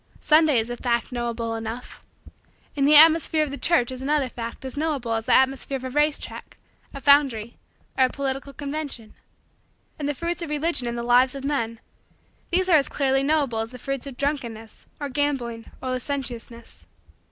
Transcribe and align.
Sunday 0.19 0.57
is 0.57 0.71
a 0.71 0.75
fact 0.77 1.11
knowable 1.11 1.53
enough. 1.53 2.03
And 2.75 2.87
the 2.87 2.95
atmosphere 2.95 3.43
of 3.43 3.51
the 3.51 3.55
church 3.59 3.91
is 3.91 4.01
another 4.01 4.29
fact 4.29 4.65
as 4.65 4.75
knowable 4.75 5.13
as 5.13 5.27
the 5.27 5.33
atmosphere 5.35 5.77
of 5.77 5.83
a 5.83 5.91
race 5.91 6.17
track, 6.17 6.57
a 6.91 6.99
foundry, 6.99 7.59
or 7.95 8.05
a 8.05 8.09
political 8.09 8.51
convention. 8.51 9.13
And 9.99 10.09
the 10.09 10.15
fruits 10.15 10.41
of 10.41 10.49
Religion 10.49 10.87
in 10.87 10.95
the 10.95 11.03
lives 11.03 11.35
of 11.35 11.43
men 11.43 11.79
these 12.49 12.67
are 12.67 12.77
as 12.77 12.89
clearly 12.89 13.21
knowable 13.21 13.59
as 13.59 13.69
the 13.69 13.77
fruits 13.77 14.07
of 14.07 14.17
drunkenness, 14.17 14.87
or 14.99 15.07
gambling, 15.07 15.69
or 15.83 15.89
licentiousness. 15.91 16.87